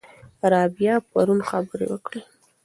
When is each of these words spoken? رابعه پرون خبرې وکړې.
رابعه 0.51 0.95
پرون 1.09 1.39
خبرې 1.49 1.85
وکړې. 1.89 2.19